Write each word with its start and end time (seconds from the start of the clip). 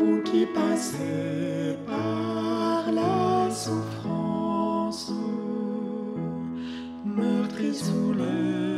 vous 0.00 0.22
qui 0.22 0.46
passez 0.46 1.76
par 1.86 2.90
la 2.90 3.50
souffrance, 3.50 5.12
meurtri 7.04 7.74
sous 7.74 8.14
les 8.14 8.69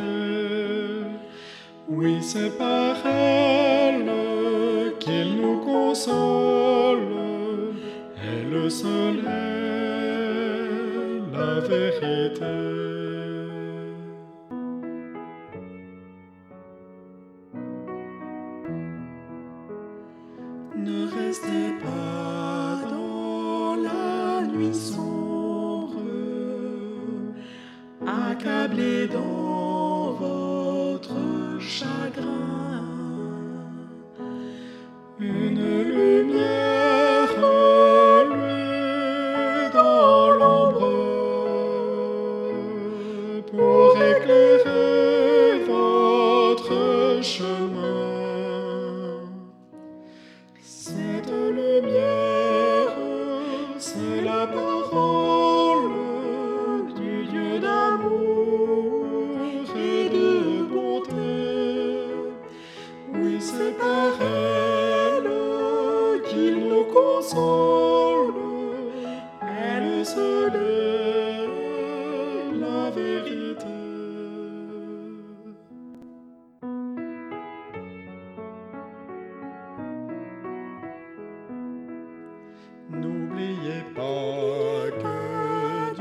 Oui, 1.88 2.14
c'est 2.22 2.58
par 2.58 2.96
elle 3.05 4.10
qu'il 5.00 5.30
nous 5.41 5.60
console. 5.60 7.14
Elle 8.28 8.72
seule 8.72 9.20
est 9.20 10.58
la 11.38 11.52
vérité. 11.72 12.55
Ne 20.86 20.99
restez 21.18 21.65
dans 28.77 30.12
votre 30.20 31.62
chagrin. 31.62 32.84
Une 35.20 35.84
lumière 35.95 37.29
lui 38.31 39.70
dans 39.73 40.29
l'ombre 40.31 40.91
pour 43.49 43.96
éclairer 43.96 45.63
votre 45.68 47.23
chemin. 47.23 48.05
C'est 63.48 63.77
par 63.77 64.13
elle 64.22 65.29
qu'il 66.28 66.57
nous 66.68 66.85
console. 66.85 68.34
Elle 69.41 70.03
seule 70.03 71.50
la 72.63 72.90
vérité. 72.90 73.75
N'oubliez 82.90 83.84
pas 84.00 84.90
que 85.02 85.18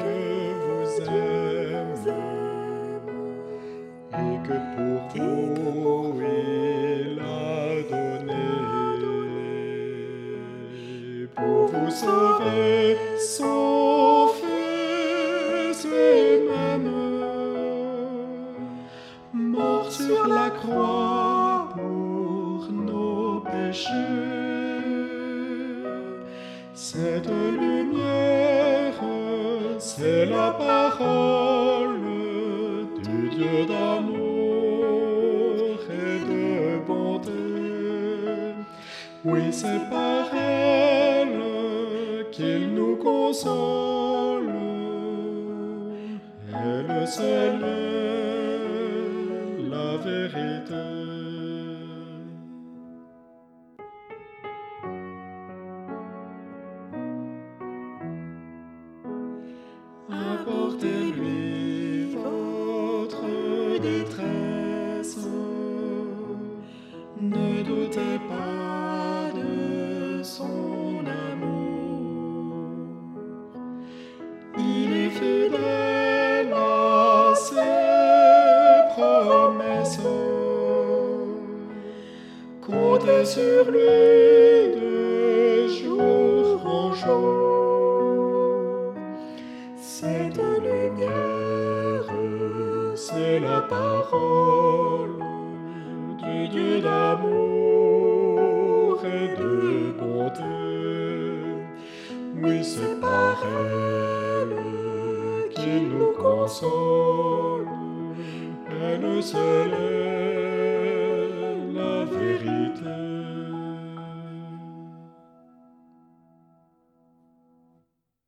Dieu 0.00 0.24
vous 0.64 0.90
aime 1.10 1.94
et 4.22 4.36
que 4.46 4.56
pour 4.74 4.83
vous 11.84 11.90
sauver 11.90 12.96
son 13.18 14.28
fils 14.38 15.84
lui-même 15.84 16.90
mort 19.32 19.90
sur 19.90 20.26
la 20.26 20.50
croix 20.50 21.68
pour 21.74 22.72
nos 22.72 23.40
péchés. 23.40 23.90
Cette 26.74 27.28
lumière, 27.28 29.00
c'est 29.78 30.26
la 30.26 30.50
parole 30.52 32.00
du 33.02 33.28
Dieu 33.28 33.66
d'amour 33.66 34.94
et 35.90 36.18
de 36.30 36.78
bonté. 36.86 37.32
Oui, 39.24 39.42
c'est 39.50 39.90
par 39.90 40.34
elle 40.34 40.63
qu'il 42.34 42.74
nous 42.74 42.96
console. 42.96 44.50
Elle 46.52 47.06
seule 47.06 47.62
est 47.62 49.68
la 49.70 49.96
vérité. 50.08 50.74
Apportez-lui 60.10 62.16
votre 62.16 63.24
détresse. 63.80 65.18
Comptez 82.66 83.24
sur 83.26 83.70
lui 83.70 84.74
de 84.74 85.68
jour 85.68 86.66
en 86.66 86.92
jour. 86.92 88.94
Cette 89.76 90.36
lumière, 90.36 92.08
c'est 92.94 93.40
la 93.40 93.60
parole 93.60 95.22
du 96.18 96.48
Dieu 96.48 96.80
d'amour 96.80 97.84
et 99.04 99.36
de 99.36 99.92
bonté. 99.98 100.42
Oui, 102.42 102.64
c'est 102.64 102.98
par 103.00 103.44
elle 103.44 104.56
qu'il 105.50 105.90
nous 105.90 106.12
console. 106.12 107.63
Elle 108.86 109.22
seule 109.22 109.74
est 109.74 110.23